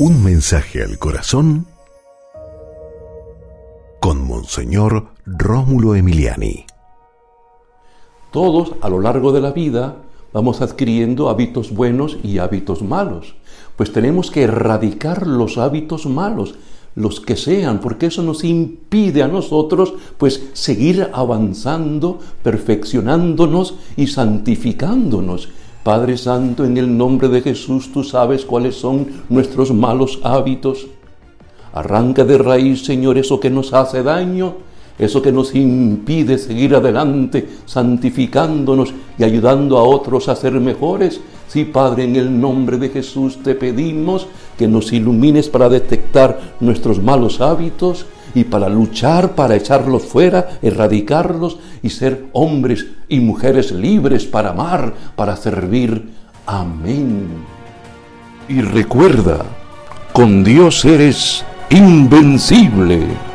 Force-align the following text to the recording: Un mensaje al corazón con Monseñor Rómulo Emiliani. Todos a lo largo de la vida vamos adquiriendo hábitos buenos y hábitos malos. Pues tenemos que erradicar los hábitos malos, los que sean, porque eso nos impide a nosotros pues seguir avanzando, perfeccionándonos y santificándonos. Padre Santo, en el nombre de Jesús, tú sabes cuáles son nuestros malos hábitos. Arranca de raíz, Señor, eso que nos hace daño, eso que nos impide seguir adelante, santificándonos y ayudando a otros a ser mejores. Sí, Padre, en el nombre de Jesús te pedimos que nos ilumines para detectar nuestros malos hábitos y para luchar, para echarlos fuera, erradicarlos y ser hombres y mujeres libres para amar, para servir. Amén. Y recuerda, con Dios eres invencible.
Un 0.00 0.22
mensaje 0.22 0.80
al 0.84 0.96
corazón 0.96 1.66
con 3.98 4.24
Monseñor 4.24 5.08
Rómulo 5.26 5.96
Emiliani. 5.96 6.66
Todos 8.30 8.74
a 8.80 8.88
lo 8.90 9.00
largo 9.00 9.32
de 9.32 9.40
la 9.40 9.50
vida 9.50 9.96
vamos 10.32 10.60
adquiriendo 10.60 11.28
hábitos 11.28 11.74
buenos 11.74 12.16
y 12.22 12.38
hábitos 12.38 12.80
malos. 12.82 13.34
Pues 13.74 13.92
tenemos 13.92 14.30
que 14.30 14.44
erradicar 14.44 15.26
los 15.26 15.58
hábitos 15.58 16.06
malos, 16.06 16.54
los 16.94 17.18
que 17.18 17.34
sean, 17.34 17.80
porque 17.80 18.06
eso 18.06 18.22
nos 18.22 18.44
impide 18.44 19.24
a 19.24 19.28
nosotros 19.28 19.94
pues 20.16 20.44
seguir 20.52 21.10
avanzando, 21.12 22.20
perfeccionándonos 22.44 23.74
y 23.96 24.06
santificándonos. 24.06 25.48
Padre 25.88 26.18
Santo, 26.18 26.66
en 26.66 26.76
el 26.76 26.98
nombre 26.98 27.30
de 27.30 27.40
Jesús, 27.40 27.90
tú 27.90 28.04
sabes 28.04 28.44
cuáles 28.44 28.74
son 28.74 29.06
nuestros 29.30 29.72
malos 29.72 30.20
hábitos. 30.22 30.86
Arranca 31.72 32.26
de 32.26 32.36
raíz, 32.36 32.84
Señor, 32.84 33.16
eso 33.16 33.40
que 33.40 33.48
nos 33.48 33.72
hace 33.72 34.02
daño, 34.02 34.56
eso 34.98 35.22
que 35.22 35.32
nos 35.32 35.54
impide 35.54 36.36
seguir 36.36 36.74
adelante, 36.74 37.48
santificándonos 37.64 38.92
y 39.18 39.24
ayudando 39.24 39.78
a 39.78 39.82
otros 39.82 40.28
a 40.28 40.36
ser 40.36 40.60
mejores. 40.60 41.22
Sí, 41.46 41.64
Padre, 41.64 42.04
en 42.04 42.16
el 42.16 42.38
nombre 42.38 42.76
de 42.76 42.90
Jesús 42.90 43.42
te 43.42 43.54
pedimos 43.54 44.26
que 44.58 44.68
nos 44.68 44.92
ilumines 44.92 45.48
para 45.48 45.70
detectar 45.70 46.56
nuestros 46.60 47.02
malos 47.02 47.40
hábitos 47.40 48.04
y 48.38 48.44
para 48.44 48.68
luchar, 48.68 49.34
para 49.34 49.56
echarlos 49.56 50.04
fuera, 50.04 50.60
erradicarlos 50.62 51.58
y 51.82 51.90
ser 51.90 52.26
hombres 52.32 52.86
y 53.08 53.18
mujeres 53.18 53.72
libres 53.72 54.24
para 54.26 54.50
amar, 54.50 54.94
para 55.16 55.36
servir. 55.36 56.10
Amén. 56.46 57.26
Y 58.48 58.60
recuerda, 58.60 59.44
con 60.12 60.44
Dios 60.44 60.84
eres 60.84 61.44
invencible. 61.70 63.27